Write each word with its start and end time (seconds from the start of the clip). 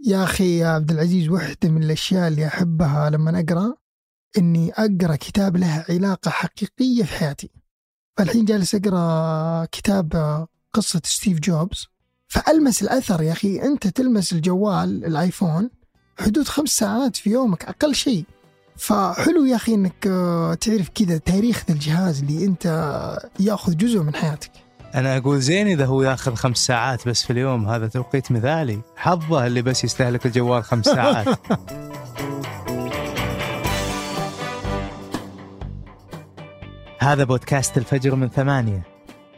يا 0.00 0.24
أخي 0.24 0.58
يا 0.58 0.68
عبد 0.68 0.90
العزيز 0.90 1.28
واحدة 1.28 1.68
من 1.68 1.82
الأشياء 1.82 2.28
اللي 2.28 2.46
أحبها 2.46 3.10
لما 3.10 3.40
أقرأ 3.40 3.74
إني 4.38 4.72
أقرأ 4.72 5.16
كتاب 5.16 5.56
له 5.56 5.84
علاقة 5.88 6.30
حقيقية 6.30 7.02
في 7.02 7.14
حياتي. 7.14 7.50
فالحين 8.16 8.44
جالس 8.44 8.74
أقرأ 8.74 9.64
كتاب 9.72 10.46
قصة 10.72 11.02
ستيف 11.04 11.38
جوبز. 11.40 11.86
فألمس 12.28 12.82
الأثر 12.82 13.22
يا 13.22 13.32
أخي 13.32 13.62
أنت 13.62 13.86
تلمس 13.86 14.32
الجوال 14.32 15.04
الآيفون 15.04 15.70
حدود 16.18 16.48
خمس 16.48 16.68
ساعات 16.68 17.16
في 17.16 17.30
يومك 17.30 17.64
أقل 17.64 17.94
شيء. 17.94 18.24
فحلو 18.76 19.44
يا 19.44 19.56
أخي 19.56 19.74
أنك 19.74 20.02
تعرف 20.60 20.88
كذا 20.94 21.18
تاريخ 21.18 21.64
الجهاز 21.70 22.20
اللي 22.20 22.44
أنت 22.44 22.66
يأخذ 23.40 23.76
جزء 23.76 24.02
من 24.02 24.14
حياتك. 24.14 24.65
أنا 24.96 25.16
أقول 25.16 25.40
زين 25.40 25.66
إذا 25.66 25.86
هو 25.86 26.02
يأخذ 26.02 26.34
خمس 26.34 26.56
ساعات 26.56 27.08
بس 27.08 27.24
في 27.24 27.32
اليوم 27.32 27.68
هذا 27.68 27.86
توقيت 27.86 28.32
مثالي. 28.32 28.80
حظه 28.96 29.46
اللي 29.46 29.62
بس 29.62 29.84
يستهلك 29.84 30.26
الجوال 30.26 30.64
خمس 30.64 30.84
ساعات. 30.84 31.26
هذا 37.00 37.24
بودكاست 37.24 37.78
الفجر 37.78 38.14
من 38.14 38.28
ثمانية. 38.28 38.82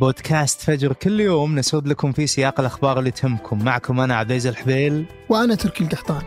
بودكاست 0.01 0.61
فجر 0.61 0.93
كل 0.93 1.21
يوم 1.21 1.59
نسرد 1.59 1.89
لكم 1.89 2.13
فيه 2.13 2.27
سياق 2.27 2.61
الأخبار 2.61 2.99
اللي 2.99 3.11
تهمكم. 3.11 3.65
معكم 3.65 4.01
أنا 4.01 4.15
عبد 4.15 4.31
العزيز 4.31 4.47
الحبيل. 4.47 5.07
وأنا 5.29 5.55
تركي 5.55 5.85
القحطان. 5.85 6.23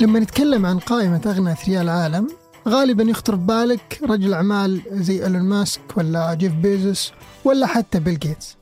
لما 0.00 0.20
نتكلم 0.20 0.66
عن 0.66 0.78
قائمة 0.78 1.20
أغنى 1.26 1.52
أثرياء 1.52 1.82
العالم 1.82 2.28
غالبا 2.68 3.02
يخطر 3.02 3.34
ببالك 3.34 4.00
رجل 4.02 4.34
أعمال 4.34 4.82
زي 4.90 5.24
إيلون 5.24 5.42
ماسك 5.42 5.80
ولا 5.96 6.34
جيف 6.34 6.54
بيزوس 6.54 7.12
ولا 7.44 7.66
حتى 7.66 8.00
بيل 8.00 8.18
جيتس. 8.18 8.56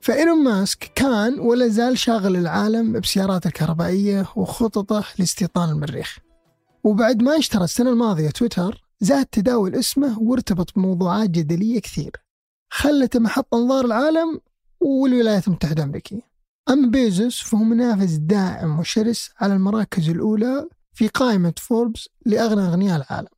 فإيلون 0.00 0.44
ماسك 0.44 0.90
كان 0.94 1.40
ولا 1.40 1.68
زال 1.68 1.98
شاغل 1.98 2.36
العالم 2.36 3.00
بسياراته 3.00 3.46
الكهربائية 3.46 4.26
وخططه 4.36 5.04
لاستيطان 5.18 5.70
المريخ. 5.70 6.18
وبعد 6.84 7.22
ما 7.22 7.38
اشترى 7.38 7.64
السنة 7.64 7.90
الماضية 7.90 8.30
تويتر 8.30 8.84
زاد 9.00 9.26
تداول 9.26 9.74
اسمه 9.74 10.18
وارتبط 10.18 10.74
بموضوعات 10.76 11.30
جدلية 11.30 11.80
كثير. 11.80 12.12
خلته 12.70 13.20
محط 13.20 13.54
أنظار 13.54 13.84
العالم 13.84 14.40
والولايات 14.80 15.48
المتحدة 15.48 15.82
الأمريكية. 15.82 16.28
أما 16.70 16.90
بيزوس 16.90 17.42
فهو 17.42 17.62
منافس 17.62 18.12
دائم 18.12 18.78
وشرس 18.78 19.30
على 19.40 19.54
المراكز 19.54 20.10
الأولى 20.10 20.68
في 20.98 21.08
قائمة 21.08 21.52
فوربس 21.58 22.08
لأغنى 22.26 22.60
أغنياء 22.60 22.96
العالم. 22.96 23.28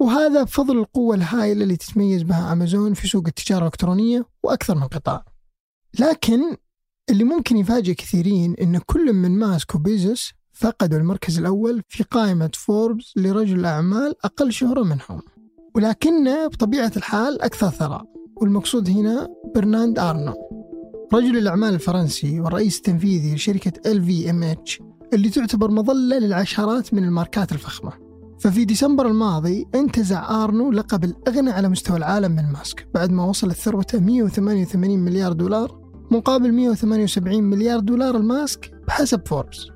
وهذا 0.00 0.42
بفضل 0.42 0.78
القوة 0.78 1.14
الهائلة 1.14 1.62
اللي 1.62 1.76
تتميز 1.76 2.22
بها 2.22 2.52
أمازون 2.52 2.94
في 2.94 3.08
سوق 3.08 3.26
التجارة 3.26 3.60
الإلكترونية 3.60 4.26
وأكثر 4.42 4.74
من 4.74 4.84
قطاع. 4.84 5.24
لكن 6.00 6.56
اللي 7.10 7.24
ممكن 7.24 7.56
يفاجئ 7.56 7.94
كثيرين 7.94 8.54
أن 8.54 8.78
كل 8.78 9.12
من 9.12 9.30
ماسك 9.30 9.74
وبيزوس 9.74 10.32
فقدوا 10.52 10.98
المركز 10.98 11.38
الأول 11.38 11.82
في 11.88 12.02
قائمة 12.02 12.50
فوربس 12.54 13.12
لرجل 13.16 13.64
أعمال 13.64 14.14
أقل 14.24 14.52
شهرة 14.52 14.82
منهم. 14.82 15.22
ولكنه 15.74 16.46
بطبيعة 16.46 16.92
الحال 16.96 17.42
أكثر 17.42 17.70
ثراء. 17.70 18.04
والمقصود 18.36 18.90
هنا 18.90 19.28
برنارد 19.54 19.98
أرنو 19.98 20.34
رجل 21.14 21.38
الأعمال 21.38 21.74
الفرنسي 21.74 22.40
والرئيس 22.40 22.76
التنفيذي 22.76 23.34
لشركة 23.34 23.72
LVMH 23.92 24.87
اللي 25.12 25.28
تعتبر 25.28 25.70
مظلة 25.70 26.18
للعشرات 26.18 26.94
من 26.94 27.04
الماركات 27.04 27.52
الفخمة. 27.52 27.92
ففي 28.40 28.64
ديسمبر 28.64 29.06
الماضي 29.06 29.66
انتزع 29.74 30.44
آرنو 30.44 30.72
لقب 30.72 31.04
الأغنى 31.04 31.50
على 31.50 31.68
مستوى 31.68 31.96
العالم 31.96 32.32
من 32.32 32.52
ماسك 32.52 32.88
بعد 32.94 33.10
ما 33.10 33.24
وصلت 33.24 33.56
ثروته 33.56 34.00
188 34.00 34.98
مليار 34.98 35.32
دولار 35.32 35.80
مقابل 36.10 36.52
178 36.52 37.44
مليار 37.44 37.80
دولار 37.80 38.16
لماسك 38.16 38.70
بحسب 38.88 39.28
فوربس. 39.28 39.66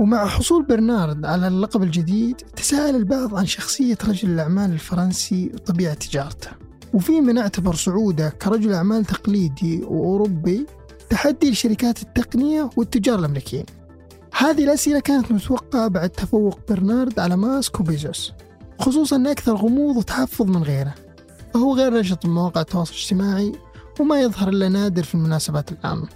ومع 0.00 0.26
حصول 0.26 0.66
برنارد 0.66 1.24
على 1.24 1.48
اللقب 1.48 1.82
الجديد 1.82 2.36
تساءل 2.36 2.96
البعض 2.96 3.34
عن 3.34 3.46
شخصية 3.46 3.98
رجل 4.08 4.30
الأعمال 4.30 4.72
الفرنسي 4.72 5.50
وطبيعة 5.54 5.94
تجارته. 5.94 6.50
وفي 6.94 7.20
من 7.20 7.38
اعتبر 7.38 7.74
صعوده 7.74 8.28
كرجل 8.28 8.72
أعمال 8.72 9.04
تقليدي 9.04 9.82
وأوروبي 9.82 10.66
تحدي 11.10 11.50
لشركات 11.50 12.02
التقنية 12.02 12.70
والتجار 12.76 13.18
الأمريكيين. 13.18 13.64
هذه 14.36 14.64
الأسئلة 14.64 15.00
كانت 15.00 15.32
متوقعة 15.32 15.88
بعد 15.88 16.10
تفوق 16.10 16.58
برنارد 16.68 17.18
على 17.18 17.36
ماسك 17.36 17.80
وبيزوس 17.80 18.32
خصوصا 18.78 19.16
أن 19.16 19.26
أكثر 19.26 19.54
غموض 19.54 19.96
وتحفظ 19.96 20.46
من 20.46 20.62
غيره 20.62 20.94
فهو 21.54 21.74
غير 21.74 21.94
نشط 21.94 22.26
بمواقع 22.26 22.60
التواصل 22.60 22.92
الاجتماعي 22.92 23.52
وما 24.00 24.20
يظهر 24.20 24.48
إلا 24.48 24.68
نادر 24.68 25.02
في 25.02 25.14
المناسبات 25.14 25.72
العامة. 25.72 26.08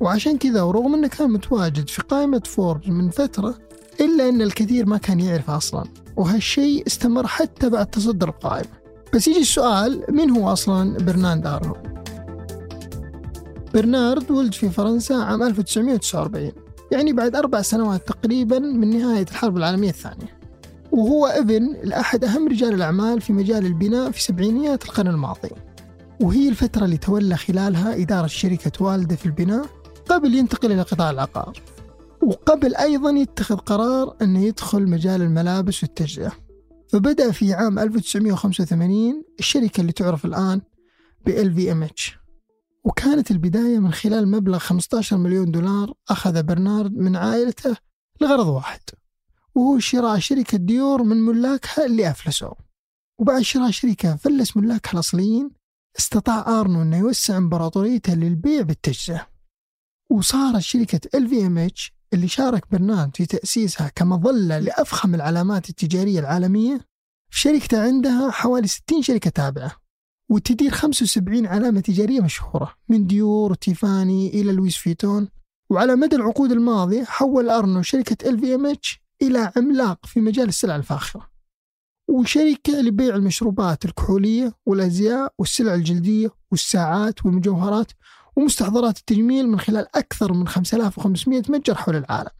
وعشان 0.00 0.38
كذا 0.38 0.62
ورغم 0.62 0.94
أنه 0.94 1.08
كان 1.08 1.30
متواجد 1.30 1.88
في 1.88 2.02
قائمة 2.02 2.42
فوربس 2.44 2.88
من 2.88 3.10
فترة 3.10 3.54
إلا 4.00 4.28
أن 4.28 4.42
الكثير 4.42 4.86
ما 4.86 4.98
كان 4.98 5.20
يعرفه 5.20 5.56
أصلا 5.56 5.84
وهالشيء 6.16 6.86
استمر 6.86 7.26
حتى 7.26 7.70
بعد 7.70 7.86
تصدر 7.86 8.28
القائمة. 8.28 8.70
بس 9.14 9.28
يجي 9.28 9.40
السؤال 9.40 10.04
من 10.08 10.30
هو 10.30 10.52
أصلا 10.52 10.98
برنارد 10.98 11.46
أرنو؟ 11.46 11.76
برنارد 13.74 14.30
ولد 14.30 14.54
في 14.54 14.70
فرنسا 14.70 15.14
عام 15.14 15.42
1949 15.42 16.52
يعني 16.92 17.12
بعد 17.12 17.36
أربع 17.36 17.62
سنوات 17.62 18.08
تقريبا 18.08 18.58
من 18.58 18.98
نهاية 18.98 19.26
الحرب 19.30 19.56
العالمية 19.56 19.90
الثانية. 19.90 20.40
وهو 20.92 21.26
ابن 21.26 21.76
لأحد 21.84 22.24
أهم 22.24 22.48
رجال 22.48 22.74
الأعمال 22.74 23.20
في 23.20 23.32
مجال 23.32 23.66
البناء 23.66 24.10
في 24.10 24.22
سبعينيات 24.22 24.84
القرن 24.84 25.06
الماضي. 25.06 25.50
وهي 26.20 26.48
الفترة 26.48 26.84
اللي 26.84 26.96
تولى 26.96 27.36
خلالها 27.36 28.02
إدارة 28.02 28.26
شركة 28.26 28.84
والدة 28.84 29.16
في 29.16 29.26
البناء 29.26 29.66
قبل 30.08 30.34
ينتقل 30.34 30.72
إلى 30.72 30.82
قطاع 30.82 31.10
العقار. 31.10 31.62
وقبل 32.22 32.76
أيضا 32.76 33.10
يتخذ 33.10 33.56
قرار 33.56 34.16
أنه 34.22 34.44
يدخل 34.44 34.88
مجال 34.88 35.22
الملابس 35.22 35.82
والتجزئة. 35.82 36.32
فبدأ 36.88 37.30
في 37.30 37.54
عام 37.54 37.78
1985 37.78 39.22
الشركة 39.38 39.80
اللي 39.80 39.92
تعرف 39.92 40.24
الآن 40.24 40.60
ب 41.26 41.30
LVMH 41.30 42.19
وكانت 42.84 43.30
البداية 43.30 43.78
من 43.78 43.92
خلال 43.92 44.28
مبلغ 44.28 44.58
15 44.58 45.16
مليون 45.16 45.50
دولار 45.50 45.94
أخذ 46.08 46.42
برنارد 46.42 46.92
من 46.92 47.16
عائلته 47.16 47.76
لغرض 48.20 48.46
واحد 48.46 48.80
وهو 49.54 49.78
شراء 49.78 50.18
شركة 50.18 50.58
ديور 50.58 51.02
من 51.02 51.16
ملاكها 51.16 51.86
اللي 51.86 52.10
أفلسوا 52.10 52.54
وبعد 53.20 53.42
شراء 53.42 53.70
شركة 53.70 54.16
أفلس 54.16 54.56
ملاكها 54.56 54.92
الأصليين 54.92 55.50
استطاع 55.98 56.60
آرنو 56.60 56.82
أنه 56.82 56.96
يوسع 56.98 57.36
إمبراطوريته 57.36 58.14
للبيع 58.14 58.62
بالتجزئة. 58.62 59.26
وصارت 60.10 60.58
شركة 60.58 61.00
LVMH 61.16 61.90
اللي 62.12 62.28
شارك 62.28 62.70
برنارد 62.70 63.16
في 63.16 63.26
تأسيسها 63.26 63.88
كمظلة 63.88 64.58
لأفخم 64.58 65.14
العلامات 65.14 65.70
التجارية 65.70 66.20
العالمية 66.20 66.80
في 67.30 67.40
شركته 67.40 67.82
عندها 67.82 68.30
حوالي 68.30 68.66
60 68.66 69.02
شركة 69.02 69.30
تابعة. 69.30 69.76
وتدير 70.30 70.70
75 70.70 71.46
علامة 71.46 71.80
تجارية 71.80 72.20
مشهورة 72.20 72.74
من 72.88 73.06
ديور 73.06 73.52
وتيفاني 73.52 74.28
إلى 74.28 74.52
لويس 74.52 74.76
فيتون. 74.76 75.28
وعلى 75.70 75.96
مدى 75.96 76.16
العقود 76.16 76.52
الماضية 76.52 77.04
حول 77.04 77.50
أرنو 77.50 77.82
شركة 77.82 78.30
LVMH 78.30 78.98
إلى 79.22 79.52
عملاق 79.56 80.06
في 80.06 80.20
مجال 80.20 80.48
السلع 80.48 80.76
الفاخرة. 80.76 81.30
وشركة 82.08 82.80
لبيع 82.80 83.14
المشروبات 83.14 83.84
الكحولية 83.84 84.52
والأزياء 84.66 85.32
والسلع 85.38 85.74
الجلدية 85.74 86.30
والساعات 86.50 87.26
والمجوهرات 87.26 87.92
ومستحضرات 88.36 88.98
التجميل 88.98 89.48
من 89.48 89.60
خلال 89.60 89.96
أكثر 89.96 90.32
من 90.32 90.48
5500 90.48 91.42
متجر 91.48 91.74
حول 91.74 91.96
العالم. 91.96 92.30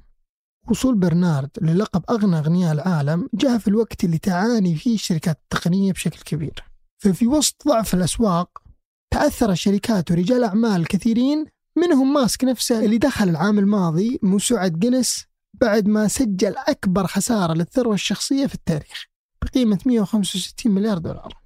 وصول 0.70 0.94
برنارد 0.94 1.50
للقب 1.62 2.02
أغنى 2.10 2.38
أغنياء 2.38 2.72
العالم 2.72 3.28
جاء 3.34 3.58
في 3.58 3.68
الوقت 3.68 4.04
اللي 4.04 4.18
تعاني 4.18 4.76
فيه 4.76 4.94
الشركات 4.94 5.40
التقنية 5.42 5.92
بشكل 5.92 6.20
كبير. 6.20 6.69
ففي 7.02 7.26
وسط 7.26 7.68
ضعف 7.68 7.94
الأسواق 7.94 8.62
تأثر 9.10 9.50
الشركات 9.50 10.10
ورجال 10.10 10.44
أعمال 10.44 10.86
كثيرين 10.86 11.46
منهم 11.76 12.12
ماسك 12.12 12.44
نفسه 12.44 12.84
اللي 12.84 12.98
دخل 12.98 13.28
العام 13.28 13.58
الماضي 13.58 14.18
موسوعة 14.22 14.68
جينيس 14.68 15.24
بعد 15.60 15.88
ما 15.88 16.08
سجل 16.08 16.54
أكبر 16.56 17.06
خسارة 17.06 17.54
للثروة 17.54 17.94
الشخصية 17.94 18.46
في 18.46 18.54
التاريخ 18.54 19.06
بقيمة 19.42 19.78
165 19.86 20.72
مليار 20.72 20.98
دولار. 20.98 21.40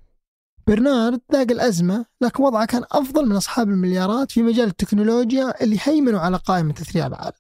برنارد 0.67 1.21
ذاق 1.33 1.51
الأزمة 1.51 2.07
لكن 2.21 2.43
وضعه 2.43 2.65
كان 2.65 2.85
أفضل 2.93 3.29
من 3.29 3.37
أصحاب 3.37 3.69
المليارات 3.69 4.33
في 4.33 4.43
مجال 4.43 4.69
التكنولوجيا 4.69 5.63
اللي 5.65 5.79
هيمنوا 5.83 6.21
على 6.21 6.37
قائمة 6.37 6.75
أثرياء 6.81 7.07
العالم. 7.07 7.37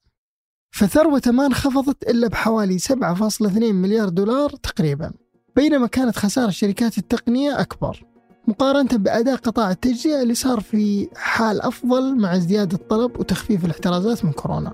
فثروته 0.74 1.30
ما 1.30 1.46
انخفضت 1.46 2.02
إلا 2.02 2.28
بحوالي 2.28 2.78
7.2 2.78 3.72
مليار 3.72 4.08
دولار 4.08 4.50
تقريبا. 4.50 5.12
بينما 5.56 5.86
كانت 5.86 6.16
خسارة 6.18 6.50
شركات 6.50 6.98
التقنية 6.98 7.60
أكبر 7.60 8.04
مقارنة 8.48 8.88
بأداء 8.92 9.36
قطاع 9.36 9.70
التجزئة 9.70 10.22
اللي 10.22 10.34
صار 10.34 10.60
في 10.60 11.08
حال 11.16 11.62
أفضل 11.62 12.16
مع 12.20 12.36
ازدياد 12.36 12.72
الطلب 12.72 13.18
وتخفيف 13.20 13.64
الاحترازات 13.64 14.24
من 14.24 14.32
كورونا. 14.32 14.72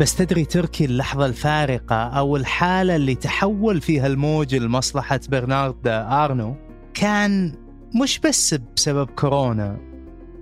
بس 0.00 0.16
تدري 0.16 0.44
تركي 0.44 0.84
اللحظة 0.84 1.26
الفارقة 1.26 1.96
أو 1.96 2.36
الحالة 2.36 2.96
اللي 2.96 3.14
تحول 3.14 3.80
فيها 3.80 4.06
الموج 4.06 4.54
لمصلحة 4.54 5.20
برنارد 5.28 5.86
آرنو 5.86 6.56
كان 6.94 7.54
مش 8.02 8.18
بس 8.18 8.54
بسبب 8.76 9.10
كورونا. 9.10 9.78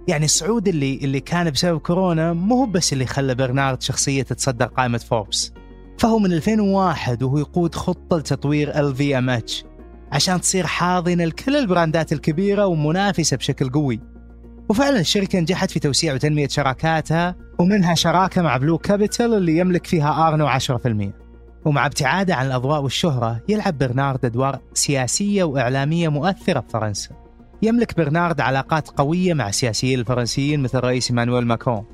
يعني 0.08 0.24
الصعود 0.24 0.68
اللي 0.68 0.96
اللي 1.02 1.20
كان 1.20 1.50
بسبب 1.50 1.78
كورونا 1.78 2.32
مو 2.32 2.54
هو 2.54 2.66
بس 2.66 2.92
اللي 2.92 3.06
خلى 3.06 3.34
برنارد 3.34 3.82
شخصية 3.82 4.22
تتصدر 4.22 4.66
قائمة 4.66 4.98
فوربس. 4.98 5.52
فهو 6.02 6.18
من 6.18 6.32
2001 6.32 7.22
وهو 7.22 7.38
يقود 7.38 7.74
خطة 7.74 8.18
لتطوير 8.18 8.80
LVMH 8.80 9.64
عشان 10.12 10.40
تصير 10.40 10.66
حاضنة 10.66 11.24
لكل 11.24 11.56
البراندات 11.56 12.12
الكبيرة 12.12 12.66
ومنافسة 12.66 13.36
بشكل 13.36 13.70
قوي. 13.70 14.00
وفعلا 14.68 15.00
الشركة 15.00 15.40
نجحت 15.40 15.70
في 15.70 15.80
توسيع 15.80 16.14
وتنمية 16.14 16.48
شراكاتها 16.48 17.36
ومنها 17.58 17.94
شراكة 17.94 18.42
مع 18.42 18.56
Blue 18.56 18.78
Capital 18.78 19.34
اللي 19.34 19.58
يملك 19.58 19.86
فيها 19.86 20.28
آرنو 20.28 20.48
10% 20.48 21.12
ومع 21.64 21.86
ابتعاده 21.86 22.34
عن 22.34 22.46
الأضواء 22.46 22.82
والشهرة 22.82 23.40
يلعب 23.48 23.78
برنارد 23.78 24.24
أدوار 24.24 24.58
سياسية 24.74 25.44
وإعلامية 25.44 26.08
مؤثرة 26.08 26.60
في 26.60 26.68
فرنسا. 26.68 27.10
يملك 27.62 27.96
برنارد 27.96 28.40
علاقات 28.40 28.88
قوية 28.88 29.34
مع 29.34 29.48
السياسيين 29.48 29.98
الفرنسيين 29.98 30.62
مثل 30.62 30.78
الرئيس 30.78 31.10
إيمانويل 31.10 31.46
ماكرون 31.46 31.84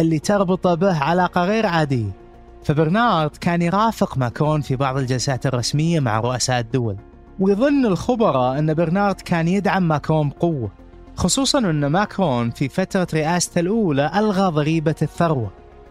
اللي 0.00 0.18
تربط 0.18 0.66
به 0.66 0.98
علاقة 0.98 1.44
غير 1.44 1.66
عادية. 1.66 2.23
فبرنارد 2.64 3.36
كان 3.36 3.62
يرافق 3.62 4.18
ماكرون 4.18 4.60
في 4.60 4.76
بعض 4.76 4.96
الجلسات 4.96 5.46
الرسمية 5.46 6.00
مع 6.00 6.20
رؤساء 6.20 6.60
الدول 6.60 6.96
ويظن 7.40 7.86
الخبراء 7.86 8.58
أن 8.58 8.74
برنارد 8.74 9.20
كان 9.20 9.48
يدعم 9.48 9.88
ماكرون 9.88 10.28
بقوة 10.28 10.70
خصوصا 11.16 11.58
أن 11.58 11.86
ماكرون 11.86 12.50
في 12.50 12.68
فترة 12.68 13.06
رئاسته 13.14 13.60
الأولى 13.60 14.10
ألغى 14.14 14.50
ضريبة 14.50 14.94
الثروة 15.02 15.50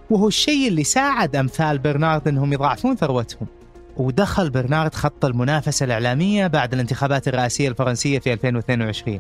وهو 0.10 0.28
الشيء 0.28 0.68
اللي 0.68 0.84
ساعد 0.84 1.36
أمثال 1.36 1.80
برنارد 1.80 2.28
أنهم 2.28 2.54
يضاعفون 2.54 2.96
ثروتهم 2.96 3.48
ودخل 3.98 4.50
برنارد 4.50 4.96
خط 4.96 5.26
المنافسة 5.26 5.84
الإعلامية 5.84 6.48
بعد 6.48 6.74
الانتخابات 6.74 7.28
الرئاسية 7.28 7.70
الفرنسية 7.70 8.20
في 8.20 8.34
2022 8.34 9.20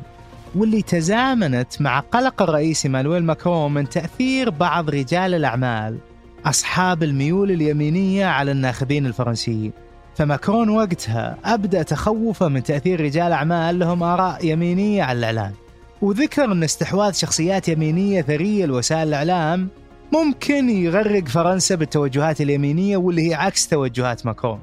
واللي 0.55 0.81
تزامنت 0.81 1.81
مع 1.81 1.99
قلق 1.99 2.41
الرئيس 2.41 2.85
مانويل 2.85 3.23
ماكرون 3.23 3.73
من 3.73 3.89
تأثير 3.89 4.49
بعض 4.49 4.89
رجال 4.89 5.33
الأعمال 5.33 5.97
أصحاب 6.45 7.03
الميول 7.03 7.51
اليمينية 7.51 8.25
على 8.25 8.51
الناخبين 8.51 9.05
الفرنسيين 9.05 9.71
فماكرون 10.15 10.69
وقتها 10.69 11.37
أبدأ 11.45 11.83
تخوفه 11.83 12.47
من 12.47 12.63
تأثير 12.63 13.01
رجال 13.01 13.31
أعمال 13.31 13.79
لهم 13.79 14.03
آراء 14.03 14.45
يمينية 14.45 15.03
على 15.03 15.19
الإعلام. 15.19 15.53
وذكر 16.01 16.51
أن 16.51 16.63
استحواذ 16.63 17.13
شخصيات 17.13 17.69
يمينية 17.69 18.21
ثرية 18.21 18.65
لوسائل 18.65 19.07
الإعلام 19.07 19.67
ممكن 20.13 20.69
يغرق 20.69 21.27
فرنسا 21.27 21.75
بالتوجهات 21.75 22.41
اليمينية 22.41 22.97
واللي 22.97 23.29
هي 23.29 23.33
عكس 23.33 23.67
توجهات 23.67 24.25
ماكرون. 24.25 24.59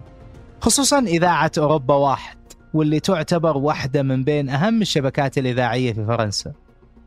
خصوصا 0.60 0.98
إذاعة 0.98 1.52
أوروبا 1.58 1.94
واحد 1.94 2.36
واللي 2.74 3.00
تعتبر 3.00 3.56
واحدة 3.56 4.02
من 4.02 4.24
بين 4.24 4.48
أهم 4.48 4.82
الشبكات 4.82 5.38
الإذاعية 5.38 5.92
في 5.92 6.06
فرنسا. 6.06 6.52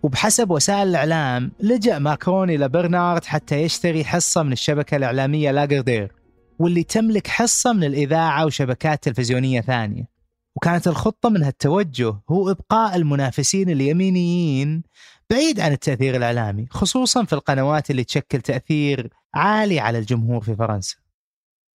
وبحسب 0.04 0.52
وسائل 0.52 0.88
الإعلام 0.88 1.52
لجأ 1.60 2.00
ماكرون 2.00 2.50
إلى 2.50 2.70
برنارد 2.70 3.26
حتى 3.26 3.62
يشتري 3.62 4.06
حصة 4.06 4.44
من 4.44 4.52
الشبكة 4.52 4.98
الإعلامية 4.98 5.52
لاجردير 5.52 6.12
واللي 6.60 6.84
تملك 6.84 7.28
حصة 7.28 7.74
من 7.74 7.84
الإذاعة 7.84 8.46
وشبكات 8.46 9.04
تلفزيونية 9.04 9.62
ثانية. 9.62 10.14
وكانت 10.56 10.88
الخطة 10.88 11.30
من 11.30 11.44
هالتوجه 11.44 12.16
هو 12.30 12.52
إبقاء 12.52 12.96
المنافسين 12.96 13.70
اليمينيين 13.70 14.84
بعيد 15.30 15.60
عن 15.60 15.72
التأثير 15.72 16.16
الإعلامي 16.16 16.68
خصوصا 16.70 17.24
في 17.24 17.34
القنوات 17.34 17.92
اللي 17.92 18.04
تشكل 18.04 18.42
تأثير 18.42 19.14
عالي 19.34 19.80
على 19.80 20.00
الجمهور 20.00 20.42
في 20.42 20.56
فرنسا. 20.56 20.96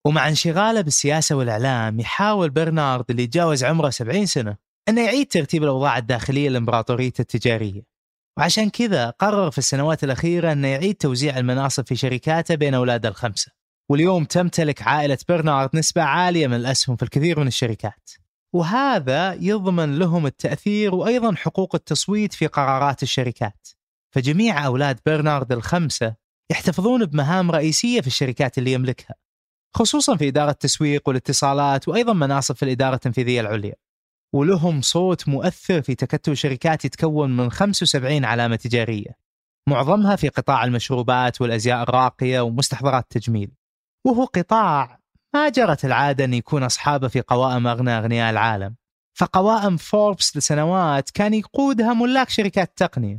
ومع 0.05 0.29
انشغاله 0.29 0.81
بالسياسة 0.81 1.37
والإعلام 1.37 2.01
يحاول 2.01 2.51
برنارد 2.51 3.05
اللي 3.11 3.23
يتجاوز 3.23 3.65
عمره 3.65 3.91
70 3.91 4.27
سنة 4.27 4.57
أنه 4.89 5.05
يعيد 5.05 5.27
ترتيب 5.27 5.63
الأوضاع 5.63 5.99
الداخلية 5.99 6.49
لإمبراطوريته 6.49 7.21
التجارية. 7.21 7.98
وعشان 8.39 8.71
كذا 8.71 9.11
قرر 9.11 9.51
في 9.51 9.59
السنوات 9.59 10.05
الأخيرة 10.05 10.53
أنه 10.53 10.69
يعيد 10.69 10.95
توزيع 10.95 11.39
المناصب 11.39 11.87
في 11.87 11.97
شركاته 11.97 12.55
بين 12.55 12.75
أولاده 12.75 13.09
الخمسة. 13.09 13.53
واليوم 13.91 14.25
تمتلك 14.25 14.83
عائلة 14.83 15.19
برنارد 15.29 15.71
نسبة 15.75 16.03
عالية 16.03 16.47
من 16.47 16.55
الأسهم 16.55 16.97
في 16.97 17.03
الكثير 17.03 17.41
من 17.41 17.47
الشركات. 17.47 18.11
وهذا 18.53 19.35
يضمن 19.35 19.99
لهم 19.99 20.27
التأثير 20.27 20.95
وأيضا 20.95 21.35
حقوق 21.35 21.75
التصويت 21.75 22.33
في 22.33 22.47
قرارات 22.47 23.03
الشركات. 23.03 23.69
فجميع 24.15 24.67
أولاد 24.67 24.99
برنارد 25.07 25.53
الخمسة 25.53 26.15
يحتفظون 26.51 27.05
بمهام 27.05 27.51
رئيسية 27.51 28.01
في 28.01 28.07
الشركات 28.07 28.59
اللي 28.59 28.73
يملكها 28.73 29.15
خصوصا 29.77 30.17
في 30.17 30.29
إدارة 30.29 30.51
التسويق 30.51 31.09
والاتصالات 31.09 31.89
وأيضا 31.89 32.13
مناصب 32.13 32.55
في 32.55 32.63
الإدارة 32.63 32.95
التنفيذية 32.95 33.41
العليا. 33.41 33.75
ولهم 34.33 34.81
صوت 34.81 35.29
مؤثر 35.29 35.83
في 35.83 35.95
تكتل 35.95 36.37
شركات 36.37 36.85
يتكون 36.85 37.37
من 37.37 37.51
75 37.51 38.25
علامة 38.25 38.57
تجارية 38.57 39.29
معظمها 39.69 40.17
في 40.17 40.29
قطاع 40.29 40.65
المشروبات 40.65 41.41
والأزياء 41.41 41.83
الراقية 41.83 42.41
ومستحضرات 42.41 43.03
التجميل. 43.03 43.51
وهو 44.05 44.25
قطاع 44.25 44.99
ما 45.35 45.49
جرت 45.49 45.85
العادة 45.85 46.25
أن 46.25 46.35
يكون 46.35 46.63
أصحابه 46.63 47.09
في 47.09 47.21
قوائم 47.21 47.67
أغنى 47.67 47.91
أغنياء 47.91 48.31
العالم. 48.31 48.75
فقوائم 49.15 49.77
فوربس 49.77 50.37
لسنوات 50.37 51.11
كان 51.11 51.35
يقودها 51.35 51.95
ملاك 51.95 52.31
شركات 52.31 52.73
تقنية 52.77 53.19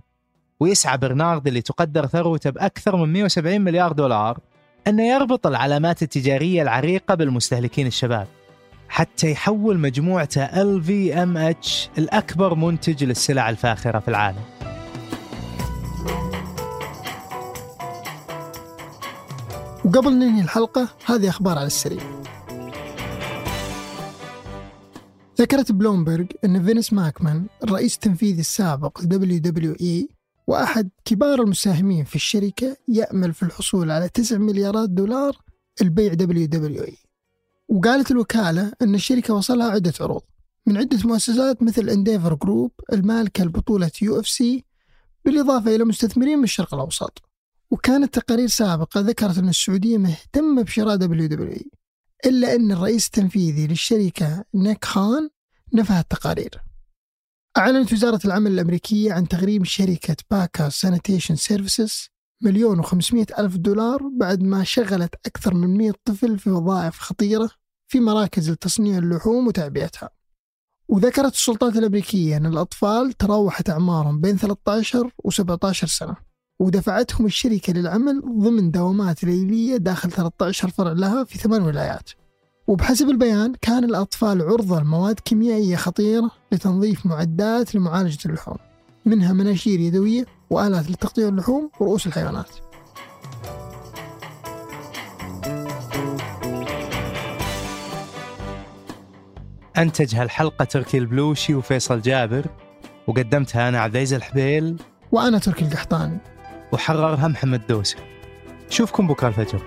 ويسعى 0.59 0.97
برنارد 0.97 1.47
اللي 1.47 1.61
تقدر 1.61 2.05
ثروته 2.05 2.49
بأكثر 2.49 2.95
من 2.95 3.13
170 3.13 3.61
مليار 3.61 3.91
دولار 3.91 4.39
أنه 4.87 5.03
يربط 5.03 5.47
العلامات 5.47 6.03
التجارية 6.03 6.61
العريقة 6.61 7.15
بالمستهلكين 7.15 7.87
الشباب. 7.87 8.27
حتى 8.89 9.31
يحول 9.31 9.79
مجموعته 9.79 10.47
LVMH 10.47 11.89
الأكبر 11.97 12.55
منتج 12.55 13.03
للسلع 13.03 13.49
الفاخرة 13.49 13.99
في 13.99 14.07
العالم. 14.07 14.43
وقبل 19.85 20.13
ننهي 20.13 20.41
الحلقة 20.41 20.87
هذه 21.05 21.29
أخبار 21.29 21.57
على 21.57 21.67
السريع. 21.67 22.03
ذكرت 25.39 25.71
بلومبرج 25.71 26.27
أن 26.45 26.65
فينس 26.65 26.93
ماكمان 26.93 27.45
الرئيس 27.63 27.95
التنفيذي 27.95 28.39
السابق 28.39 29.01
ل 29.01 29.41
WWE 29.41 30.13
وأحد 30.47 30.89
كبار 31.05 31.41
المساهمين 31.41 32.03
في 32.03 32.15
الشركة 32.15 32.77
يأمل 32.87 33.33
في 33.33 33.43
الحصول 33.43 33.91
على 33.91 34.09
9 34.09 34.37
مليارات 34.37 34.89
دولار 34.89 35.37
لبيع 35.81 36.13
WWE 36.13 37.08
وقالت 37.69 38.11
الوكالة 38.11 38.73
أن 38.81 38.95
الشركة 38.95 39.33
وصلها 39.33 39.71
عدة 39.71 39.93
عروض 40.01 40.21
من 40.65 40.77
عدة 40.77 40.99
مؤسسات 41.05 41.63
مثل 41.63 41.89
Endeavor 41.89 42.33
Group 42.33 42.71
المالكة 42.93 43.43
لبطولة 43.43 43.91
UFC 44.01 44.65
بالإضافة 45.25 45.75
إلى 45.75 45.83
مستثمرين 45.83 46.37
من 46.37 46.43
الشرق 46.43 46.73
الأوسط. 46.73 47.21
وكانت 47.71 48.19
تقارير 48.19 48.47
سابقة 48.47 49.01
ذكرت 49.01 49.37
أن 49.37 49.49
السعودية 49.49 49.97
مهتمة 49.97 50.61
بشراء 50.61 50.95
WWE 50.95 51.71
إلا 52.25 52.55
أن 52.55 52.71
الرئيس 52.71 53.05
التنفيذي 53.05 53.67
للشركة 53.67 54.45
نيك 54.55 54.85
خان 54.85 55.29
نفى 55.73 55.99
التقارير. 55.99 56.61
أعلنت 57.57 57.93
وزارة 57.93 58.19
العمل 58.25 58.51
الأمريكية 58.51 59.13
عن 59.13 59.27
تغريم 59.27 59.63
شركة 59.63 60.15
Packers 60.31 60.69
Sanitation 60.69 61.35
Services 61.35 62.09
مليون 62.41 62.79
وخمسمائة 62.79 63.39
ألف 63.39 63.57
دولار 63.57 64.07
بعد 64.19 64.43
ما 64.43 64.63
شغلت 64.63 65.15
أكثر 65.25 65.53
من 65.53 65.77
100 65.77 65.93
طفل 66.05 66.39
في 66.39 66.49
وظائف 66.49 66.99
خطيرة 66.99 67.49
في 67.89 67.99
مراكز 67.99 68.51
لتصنيع 68.51 68.97
اللحوم 68.97 69.47
وتعبئتها. 69.47 70.09
وذكرت 70.89 71.33
السلطات 71.33 71.75
الأمريكية 71.75 72.37
أن 72.37 72.45
الأطفال 72.45 73.13
تراوحت 73.13 73.69
أعمارهم 73.69 74.21
بين 74.21 74.37
13 74.37 75.11
و 75.23 75.31
17 75.31 75.87
سنة 75.87 76.15
ودفعتهم 76.59 77.25
الشركة 77.25 77.73
للعمل 77.73 78.21
ضمن 78.21 78.71
دوامات 78.71 79.23
ليلية 79.23 79.77
داخل 79.77 80.11
13 80.11 80.69
فرع 80.69 80.91
لها 80.91 81.23
في 81.23 81.37
ثمان 81.37 81.61
ولايات. 81.61 82.09
وبحسب 82.67 83.09
البيان 83.09 83.53
كان 83.61 83.83
الأطفال 83.83 84.41
عرضة 84.41 84.79
لمواد 84.79 85.19
كيميائية 85.19 85.75
خطيرة 85.75 86.31
لتنظيف 86.51 87.05
معدات 87.05 87.75
لمعالجة 87.75 88.19
اللحوم 88.25 88.57
منها 89.05 89.33
مناشير 89.33 89.79
يدوية 89.79 90.25
وآلات 90.49 90.89
لتقطيع 90.91 91.27
اللحوم 91.27 91.69
ورؤوس 91.79 92.07
الحيوانات. 92.07 92.68
أنتج 99.79 100.15
هالحلقة 100.15 100.65
تركي 100.65 100.97
البلوشي 100.97 101.53
وفيصل 101.53 102.01
جابر 102.01 102.45
وقدمتها 103.07 103.69
أنا 103.69 103.79
عبد 103.79 103.95
العزيز 103.95 104.13
الحبيل. 104.13 104.77
وأنا 105.11 105.39
تركي 105.39 105.65
القحطاني. 105.65 106.17
وحررها 106.71 107.27
محمد 107.27 107.67
دوسي. 107.67 107.97
شوفكم 108.69 109.07
بكرة 109.07 109.27
الفجر. 109.27 109.61